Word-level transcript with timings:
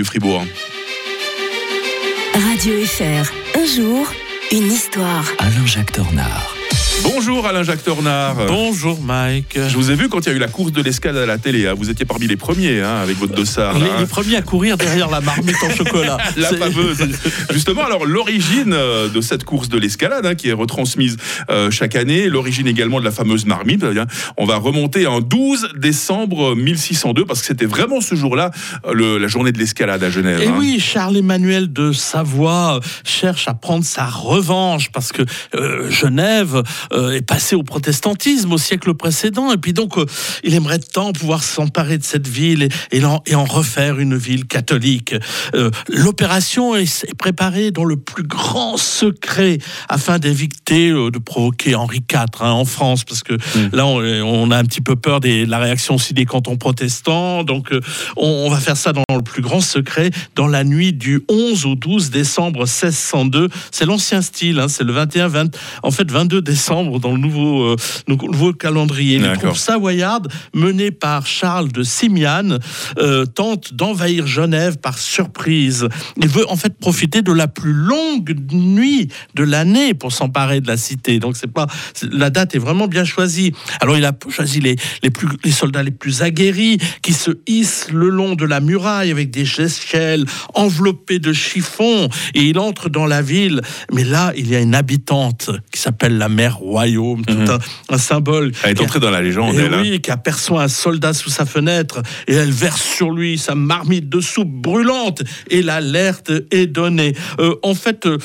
du 0.00 0.04
Fribourg. 0.06 0.42
Radio 2.32 2.86
FR, 2.86 3.30
un 3.58 3.66
jour, 3.66 4.10
une 4.50 4.72
histoire. 4.72 5.26
Alain-Jacques 5.38 5.92
Tornard. 5.92 6.56
Bonjour 7.22 7.46
Alain-Jacques 7.46 7.84
Tornard. 7.84 8.46
Bonjour 8.46 8.98
Mike. 9.02 9.58
Je 9.68 9.76
vous 9.76 9.90
ai 9.90 9.94
vu 9.94 10.08
quand 10.08 10.20
il 10.20 10.30
y 10.30 10.32
a 10.32 10.36
eu 10.36 10.38
la 10.38 10.48
course 10.48 10.72
de 10.72 10.80
l'escalade 10.80 11.22
à 11.22 11.26
la 11.26 11.36
télé. 11.36 11.66
hein. 11.66 11.74
Vous 11.76 11.90
étiez 11.90 12.06
parmi 12.06 12.26
les 12.26 12.38
premiers 12.38 12.80
hein, 12.80 12.96
avec 13.02 13.18
votre 13.18 13.34
dossard. 13.34 13.78
Les, 13.78 13.84
hein. 13.84 13.96
les 13.98 14.06
premiers 14.06 14.36
à 14.36 14.40
courir 14.40 14.78
derrière 14.78 15.10
la 15.10 15.20
marmite 15.20 15.62
en 15.62 15.68
chocolat. 15.68 16.16
La 16.38 16.48
fameuse. 16.48 17.06
Justement, 17.52 17.84
alors 17.84 18.06
l'origine 18.06 18.72
euh, 18.72 19.10
de 19.10 19.20
cette 19.20 19.44
course 19.44 19.68
de 19.68 19.76
l'escalade 19.76 20.24
hein, 20.24 20.34
qui 20.34 20.48
est 20.48 20.54
retransmise 20.54 21.18
euh, 21.50 21.70
chaque 21.70 21.94
année, 21.94 22.30
l'origine 22.30 22.66
également 22.66 23.00
de 23.00 23.04
la 23.04 23.10
fameuse 23.10 23.44
marmite, 23.44 23.84
eh 23.84 24.00
on 24.38 24.46
va 24.46 24.56
remonter 24.56 25.06
en 25.06 25.20
12 25.20 25.72
décembre 25.76 26.56
1602 26.56 27.26
parce 27.26 27.40
que 27.42 27.46
c'était 27.48 27.66
vraiment 27.66 28.00
ce 28.00 28.14
jour-là 28.14 28.50
euh, 28.86 29.18
la 29.18 29.28
journée 29.28 29.52
de 29.52 29.58
l'escalade 29.58 30.02
à 30.02 30.08
Genève. 30.08 30.40
Et. 30.40 30.46
Eh 30.46 30.58
oui, 30.58 30.80
Charles-Emmanuel 30.80 31.70
de 31.70 31.92
Savoie 31.92 32.80
cherche 33.04 33.46
à 33.46 33.52
prendre 33.52 33.84
sa 33.84 34.06
revanche 34.06 34.90
parce 34.90 35.12
que 35.12 35.22
euh, 35.54 35.90
Genève 35.90 36.62
euh, 36.92 37.09
est 37.14 37.26
passée 37.26 37.54
au 37.56 37.62
protestantisme 37.62 38.52
au 38.52 38.58
siècle 38.58 38.94
précédent. 38.94 39.52
Et 39.52 39.56
puis 39.56 39.72
donc, 39.72 39.98
euh, 39.98 40.06
il 40.44 40.54
aimerait 40.54 40.78
tant 40.78 41.12
pouvoir 41.12 41.42
s'emparer 41.42 41.98
de 41.98 42.04
cette 42.04 42.28
ville 42.28 42.62
et, 42.62 42.68
et 42.92 43.04
en, 43.04 43.22
et 43.26 43.34
en 43.34 43.44
refaire 43.44 43.98
une 43.98 44.16
ville 44.16 44.46
catholique. 44.46 45.14
Euh, 45.54 45.70
L'opération 45.88 46.74
est, 46.76 47.04
est 47.08 47.14
préparée 47.16 47.70
dans 47.70 47.84
le 47.84 47.96
plus 47.96 48.22
grand 48.22 48.76
secret 48.76 49.58
afin 49.88 50.18
d'éviter 50.18 50.90
euh, 50.90 51.10
de 51.10 51.18
provoquer 51.18 51.74
Henri 51.74 51.98
IV 52.10 52.18
hein, 52.40 52.50
en 52.52 52.64
France 52.64 53.04
parce 53.04 53.22
que 53.22 53.34
là, 53.72 53.86
on, 53.86 53.98
on 54.00 54.50
a 54.50 54.56
un 54.58 54.64
petit 54.64 54.80
peu 54.80 54.96
peur 54.96 55.20
des- 55.20 55.46
de 55.46 55.50
la 55.50 55.58
réaction 55.58 55.94
aussi 55.96 56.14
des 56.14 56.24
cantons 56.26 56.56
protestants. 56.56 57.44
Donc, 57.44 57.72
euh, 57.72 57.80
on, 58.16 58.44
on 58.46 58.50
va 58.50 58.58
faire 58.60 58.76
ça 58.76 58.92
dans 58.92 59.04
le 59.14 59.22
plus 59.22 59.42
grand 59.42 59.60
secret, 59.60 60.10
dans 60.36 60.46
la 60.46 60.64
nuit 60.64 60.92
du 60.92 61.22
11 61.28 61.66
au 61.66 61.74
12 61.74 62.10
décembre 62.10 62.60
1602. 62.60 63.48
C'est 63.70 63.84
l'ancien 63.86 64.22
style, 64.22 64.58
hein, 64.60 64.68
c'est 64.68 64.84
le 64.84 64.92
21, 64.92 65.28
20, 65.28 65.56
en 65.82 65.90
fait 65.90 66.10
22 66.10 66.40
décembre 66.42 66.99
dans 67.00 67.12
le 67.12 67.18
nouveau, 67.18 67.62
euh, 67.64 67.76
nouveau 68.08 68.52
calendrier. 68.52 69.18
Les 69.18 69.32
troupes 69.32 69.56
savoyardes, 69.56 70.28
menées 70.54 70.90
par 70.90 71.26
Charles 71.26 71.72
de 71.72 71.82
Simiane, 71.82 72.58
euh, 72.98 73.26
tentent 73.26 73.74
d'envahir 73.74 74.26
Genève 74.26 74.78
par 74.78 74.98
surprise. 74.98 75.88
Il 76.16 76.28
veut 76.28 76.48
en 76.50 76.56
fait 76.56 76.78
profiter 76.78 77.22
de 77.22 77.32
la 77.32 77.48
plus 77.48 77.72
longue 77.72 78.36
nuit 78.52 79.08
de 79.34 79.44
l'année 79.44 79.94
pour 79.94 80.12
s'emparer 80.12 80.60
de 80.60 80.66
la 80.66 80.76
cité. 80.76 81.18
Donc 81.18 81.36
c'est 81.36 81.52
pas 81.52 81.66
la 82.10 82.30
date 82.30 82.54
est 82.54 82.58
vraiment 82.58 82.86
bien 82.86 83.04
choisie. 83.04 83.52
Alors 83.80 83.96
il 83.96 84.04
a 84.04 84.12
choisi 84.28 84.60
les, 84.60 84.76
les, 85.02 85.10
plus, 85.10 85.28
les 85.44 85.50
soldats 85.50 85.82
les 85.82 85.90
plus 85.90 86.22
aguerris 86.22 86.78
qui 87.02 87.12
se 87.12 87.30
hissent 87.46 87.88
le 87.92 88.08
long 88.08 88.34
de 88.34 88.44
la 88.44 88.60
muraille 88.60 89.10
avec 89.10 89.30
des 89.30 89.42
échelles 89.60 90.24
enveloppées 90.54 91.18
de 91.18 91.32
chiffons 91.32 92.08
et 92.34 92.42
il 92.42 92.58
entre 92.58 92.88
dans 92.88 93.06
la 93.06 93.22
ville. 93.22 93.60
Mais 93.92 94.04
là, 94.04 94.32
il 94.36 94.48
y 94.48 94.56
a 94.56 94.60
une 94.60 94.74
habitante 94.74 95.50
qui 95.72 95.80
s'appelle 95.80 96.18
la 96.18 96.28
mère 96.28 96.62
Royaume, 96.80 97.24
tout 97.24 97.34
Mhm. 97.34 97.50
un, 97.50 97.58
un 97.94 97.98
symbole. 97.98 98.52
Elle 98.64 98.70
est 98.70 98.80
a- 98.80 98.84
entrée 98.84 99.00
dans 99.00 99.10
la 99.10 99.20
légende. 99.22 99.54
et 99.54 99.58
elle, 99.58 99.74
hein. 99.74 99.80
oui, 99.82 100.00
qui 100.00 100.10
aperçoit 100.10 100.62
un 100.62 100.68
soldat 100.68 101.12
sous 101.12 101.30
sa 101.30 101.44
fenêtre 101.44 102.02
et 102.26 102.34
elle 102.34 102.50
verse 102.50 102.82
sur 102.82 103.10
lui 103.12 103.36
sa 103.38 103.54
marmite 103.54 104.08
de 104.08 104.20
soupe 104.20 104.48
brûlante 104.50 105.22
et 105.50 105.62
l'alerte 105.62 106.32
est 106.50 106.66
donnée. 106.66 107.14
Euh, 107.38 107.54
en 107.62 107.74
fait. 107.74 108.06
euh, 108.06 108.18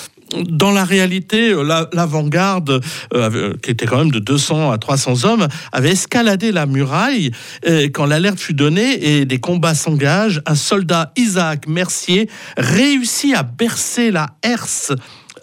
dans 0.50 0.72
la 0.72 0.84
réalité, 0.84 1.52
euh, 1.52 1.62
la- 1.64 1.88
l'avant-garde, 1.94 2.82
euh, 3.14 3.54
qui 3.62 3.70
était 3.70 3.86
quand 3.86 4.00
même 4.00 4.12
de 4.12 4.18
200 4.18 4.72
à 4.72 4.80
300 4.80 5.24
hommes, 5.24 5.48
avait 5.72 5.92
escaladé 5.92 6.52
la 6.52 6.66
muraille 6.66 7.30
et 7.64 7.92
quand 7.92 8.08
l'alerte 8.08 8.40
fut 8.40 8.56
donnée 8.56 9.20
et 9.20 9.26
des 9.26 9.38
combats 9.40 9.76
s'engagent. 9.76 10.42
Un 10.48 10.56
soldat, 10.56 11.12
Isaac 11.16 11.68
Mercier, 11.68 12.28
réussit 12.58 13.36
à 13.36 13.44
bercer 13.44 14.10
la 14.10 14.32
herse 14.42 14.94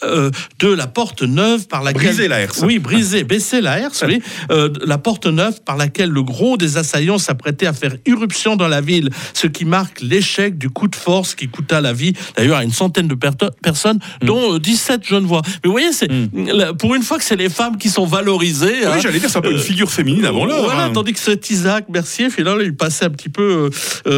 euh, 0.04 0.30
de 0.58 0.68
la 0.68 0.86
porte 0.86 1.22
neuve 1.22 1.66
par 1.68 1.82
laquelle 1.82 2.02
Briser 2.02 2.28
la 2.28 2.40
herse. 2.40 2.60
oui 2.64 2.78
briser 2.78 3.24
baisser 3.24 3.60
la 3.60 3.78
herse 3.78 4.04
oui 4.06 4.20
euh, 4.50 4.68
la 4.84 4.98
porte 4.98 5.26
neuve 5.26 5.60
par 5.64 5.76
laquelle 5.76 6.10
le 6.10 6.22
gros 6.22 6.56
des 6.56 6.76
assaillants 6.76 7.18
s'apprêtait 7.18 7.66
à 7.66 7.72
faire 7.72 7.94
irruption 8.06 8.56
dans 8.56 8.68
la 8.68 8.80
ville 8.80 9.10
ce 9.34 9.46
qui 9.46 9.64
marque 9.64 10.00
l'échec 10.00 10.58
du 10.58 10.70
coup 10.70 10.88
de 10.88 10.96
force 10.96 11.34
qui 11.34 11.48
coûta 11.48 11.80
la 11.80 11.92
vie 11.92 12.12
d'ailleurs 12.36 12.58
à 12.58 12.64
une 12.64 12.72
centaine 12.72 13.08
de 13.08 13.14
per- 13.14 13.30
personnes 13.62 13.98
Hmm. 14.22 14.26
dont 14.26 14.54
euh, 14.54 14.58
17 14.58 15.06
jeunes 15.06 15.24
voix 15.24 15.42
mais 15.44 15.50
vous 15.66 15.72
voyez 15.72 15.92
c'est 15.92 16.08
la- 16.34 16.72
pour 16.74 16.94
une 16.94 17.02
fois 17.02 17.18
que 17.18 17.24
c'est 17.24 17.36
les 17.36 17.48
femmes 17.48 17.76
qui 17.78 17.88
sont 17.88 18.06
valorisées 18.06 18.84
hein. 18.84 18.92
Oui, 18.94 19.00
j'allais 19.02 19.18
dire, 19.18 19.28
c'est 19.30 19.38
un 19.38 19.42
peu 19.42 19.52
une 19.52 19.58
figure 19.58 19.90
féminine 19.90 20.24
avant 20.24 20.44
l'heure. 20.44 20.62
Voilà, 20.64 20.84
hein. 20.84 20.90
tandis 20.92 21.12
que 21.12 21.18
cet 21.18 21.50
Isaac 21.50 21.88
Mercier, 21.88 22.30
finalement, 22.30 22.60
il 22.62 22.74
passait 22.76 23.04
un 23.06 23.10
petit 23.10 23.28
peu, 23.28 23.70
euh, 24.06 24.10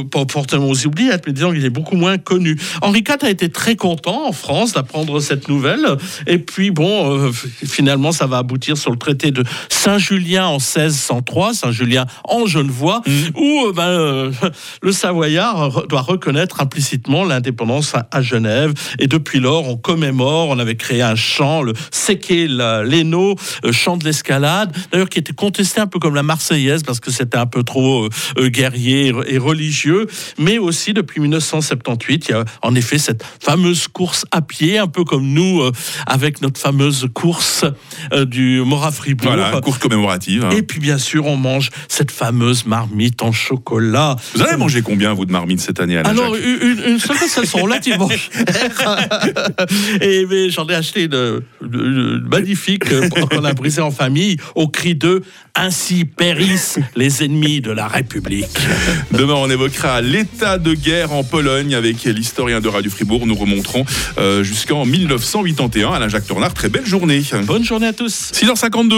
euh, 0.00 0.04
pas 0.04 0.24
forcément 0.30 0.68
aux 0.68 0.86
oubliettes, 0.86 1.24
mais 1.26 1.32
disons 1.32 1.52
qu'il 1.52 1.64
est 1.64 1.70
beaucoup 1.70 1.96
moins 1.96 2.18
connu. 2.18 2.56
Henri 2.82 3.00
IV 3.00 3.16
a 3.22 3.30
été 3.30 3.48
très 3.50 3.76
content 3.76 4.26
en 4.28 4.32
France 4.32 4.72
d'apprendre 4.72 5.20
cette 5.30 5.48
nouvelle. 5.48 5.86
Et 6.26 6.38
puis, 6.38 6.72
bon, 6.72 7.28
euh, 7.28 7.30
finalement, 7.32 8.10
ça 8.10 8.26
va 8.26 8.38
aboutir 8.38 8.76
sur 8.76 8.90
le 8.90 8.96
traité 8.96 9.30
de 9.30 9.44
Saint-Julien 9.68 10.46
en 10.46 10.58
1603, 10.58 11.54
Saint-Julien 11.54 12.06
en 12.24 12.46
Genevois, 12.46 13.00
où 13.36 13.66
euh, 13.66 13.72
ben, 13.72 13.88
euh, 13.88 14.32
le 14.82 14.90
Savoyard 14.90 15.86
doit 15.86 16.00
reconnaître 16.00 16.60
implicitement 16.60 17.24
l'indépendance 17.24 17.94
à, 17.94 18.08
à 18.10 18.22
Genève. 18.22 18.74
Et 18.98 19.06
depuis 19.06 19.38
lors, 19.38 19.68
on 19.68 19.76
commémore, 19.76 20.48
on 20.48 20.58
avait 20.58 20.74
créé 20.74 21.00
un 21.00 21.14
chant, 21.14 21.62
le 21.62 21.74
Séqué 21.92 22.48
euh, 22.50 23.32
chant 23.70 23.96
de 23.96 24.04
l'escalade, 24.04 24.76
d'ailleurs 24.90 25.08
qui 25.08 25.20
était 25.20 25.32
contesté 25.32 25.80
un 25.80 25.86
peu 25.86 26.00
comme 26.00 26.16
la 26.16 26.24
Marseillaise 26.24 26.82
parce 26.82 26.98
que 26.98 27.12
c'était 27.12 27.38
un 27.38 27.46
peu 27.46 27.62
trop 27.62 28.08
guerrier 28.36 29.12
et 29.28 29.38
religieux. 29.38 30.08
Mais 30.38 30.58
aussi 30.58 30.92
depuis 30.92 31.20
1978, 31.20 32.28
il 32.28 32.30
y 32.32 32.34
a 32.34 32.44
en 32.62 32.74
effet 32.74 32.98
cette 32.98 33.24
fameuse 33.40 33.86
course 33.86 34.26
à 34.32 34.42
pied, 34.42 34.78
un 34.78 34.88
peu 34.88 35.04
comme 35.04 35.19
nous 35.20 35.60
euh, 35.62 35.72
avec 36.06 36.42
notre 36.42 36.60
fameuse 36.60 37.08
course 37.14 37.64
euh, 38.12 38.24
du 38.24 38.60
Mora 38.64 38.90
Fribourg. 38.92 39.32
Voilà, 39.34 39.60
course 39.60 39.78
commémorative. 39.78 40.44
hein. 40.44 40.50
Et 40.50 40.62
puis 40.62 40.80
bien 40.80 40.98
sûr, 40.98 41.26
on 41.26 41.36
mange 41.36 41.70
cette 41.88 42.10
fameuse 42.10 42.66
marmite 42.66 43.22
en 43.22 43.32
chocolat. 43.32 44.16
Vous 44.34 44.42
avez 44.42 44.56
mangé 44.56 44.82
combien, 44.82 45.12
vous, 45.14 45.24
de 45.26 45.32
marmite 45.32 45.60
cette 45.60 45.80
année, 45.80 45.96
Alors, 45.96 46.34
une, 46.34 46.82
une, 46.92 46.98
seule 46.98 47.16
elles 47.36 47.46
sont 47.46 47.58
relativement. 47.62 48.08
Et 50.00 50.26
mais 50.28 50.50
j'en 50.50 50.66
ai 50.68 50.74
acheté 50.74 51.04
une, 51.04 51.42
une- 51.62 51.70
une 52.20 52.28
magnifique 52.28 52.90
euh, 52.92 53.08
qu'on 53.08 53.44
a 53.44 53.52
brisée 53.52 53.80
en 53.82 53.90
famille 53.90 54.36
au 54.54 54.68
cri 54.68 54.94
de 54.94 55.22
Ainsi 55.54 56.04
périssent 56.04 56.78
les 56.96 57.24
ennemis 57.24 57.60
de 57.60 57.70
la 57.70 57.88
République. 57.88 58.58
Demain, 59.12 59.34
on 59.34 59.50
évoquera 59.50 60.00
l'état 60.00 60.58
de 60.58 60.74
guerre 60.74 61.12
en 61.12 61.24
Pologne 61.24 61.74
avec 61.74 62.04
l'historien 62.04 62.60
de 62.60 62.68
Radio 62.68 62.90
Fribourg. 62.90 63.26
Nous 63.26 63.34
remonterons 63.34 63.84
euh, 64.18 64.42
jusqu'en 64.42 64.86
1981. 64.86 65.92
Alain 65.92 66.08
Jacques 66.08 66.26
Tornard, 66.26 66.54
très 66.54 66.68
belle 66.68 66.86
journée. 66.86 67.22
Bonne 67.44 67.64
journée 67.64 67.88
à 67.88 67.92
tous. 67.92 68.32
6h52. 68.32 68.90